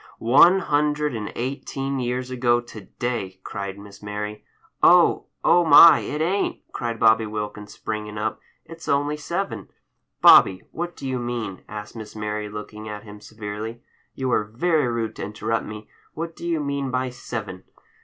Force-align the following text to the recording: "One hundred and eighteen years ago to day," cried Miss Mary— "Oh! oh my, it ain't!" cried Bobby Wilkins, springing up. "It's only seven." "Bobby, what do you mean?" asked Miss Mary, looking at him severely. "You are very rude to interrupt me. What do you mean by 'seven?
"One 0.17 0.61
hundred 0.61 1.13
and 1.13 1.31
eighteen 1.35 1.99
years 1.99 2.31
ago 2.31 2.59
to 2.59 2.81
day," 2.97 3.39
cried 3.43 3.77
Miss 3.77 4.01
Mary— 4.01 4.43
"Oh! 4.81 5.27
oh 5.43 5.63
my, 5.63 5.99
it 5.99 6.21
ain't!" 6.23 6.59
cried 6.73 6.99
Bobby 6.99 7.27
Wilkins, 7.27 7.73
springing 7.73 8.17
up. 8.17 8.39
"It's 8.65 8.87
only 8.89 9.15
seven." 9.15 9.69
"Bobby, 10.19 10.63
what 10.71 10.95
do 10.95 11.07
you 11.07 11.19
mean?" 11.19 11.61
asked 11.69 11.95
Miss 11.95 12.15
Mary, 12.15 12.49
looking 12.49 12.89
at 12.89 13.03
him 13.03 13.21
severely. 13.21 13.83
"You 14.15 14.31
are 14.31 14.43
very 14.45 14.87
rude 14.87 15.15
to 15.17 15.23
interrupt 15.23 15.67
me. 15.67 15.87
What 16.15 16.35
do 16.35 16.47
you 16.47 16.59
mean 16.61 16.89
by 16.89 17.11
'seven? 17.11 17.65